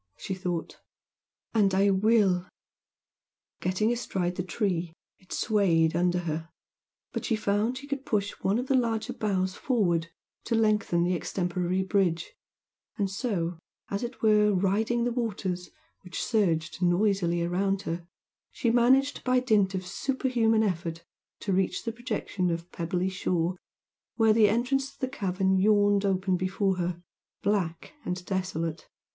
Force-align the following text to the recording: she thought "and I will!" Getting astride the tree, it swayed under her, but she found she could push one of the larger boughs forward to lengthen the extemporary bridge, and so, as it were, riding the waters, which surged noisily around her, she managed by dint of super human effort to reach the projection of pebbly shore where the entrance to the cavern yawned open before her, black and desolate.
she 0.17 0.33
thought 0.33 0.79
"and 1.53 1.75
I 1.75 1.91
will!" 1.91 2.49
Getting 3.59 3.93
astride 3.93 4.35
the 4.35 4.41
tree, 4.41 4.93
it 5.19 5.31
swayed 5.31 5.95
under 5.95 6.21
her, 6.21 6.49
but 7.13 7.23
she 7.23 7.35
found 7.35 7.77
she 7.77 7.85
could 7.85 8.03
push 8.03 8.31
one 8.41 8.57
of 8.57 8.65
the 8.65 8.73
larger 8.75 9.13
boughs 9.13 9.53
forward 9.53 10.07
to 10.45 10.55
lengthen 10.55 11.03
the 11.03 11.13
extemporary 11.13 11.83
bridge, 11.83 12.33
and 12.97 13.11
so, 13.11 13.59
as 13.91 14.01
it 14.01 14.23
were, 14.23 14.51
riding 14.55 15.03
the 15.03 15.11
waters, 15.11 15.69
which 16.03 16.23
surged 16.25 16.81
noisily 16.81 17.43
around 17.43 17.83
her, 17.83 18.07
she 18.51 18.71
managed 18.71 19.23
by 19.23 19.39
dint 19.39 19.75
of 19.75 19.85
super 19.85 20.27
human 20.29 20.63
effort 20.63 21.03
to 21.41 21.53
reach 21.53 21.83
the 21.83 21.91
projection 21.93 22.49
of 22.49 22.71
pebbly 22.71 23.07
shore 23.07 23.55
where 24.15 24.33
the 24.33 24.49
entrance 24.49 24.91
to 24.91 24.99
the 24.99 25.07
cavern 25.07 25.59
yawned 25.59 26.03
open 26.05 26.37
before 26.37 26.77
her, 26.77 27.03
black 27.43 27.93
and 28.03 28.25
desolate. 28.25 28.89